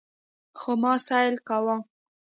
[0.59, 1.75] خو ما سيل کاوه.